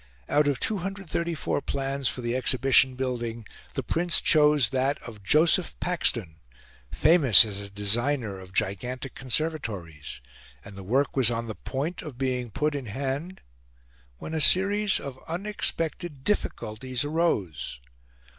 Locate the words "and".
10.65-10.75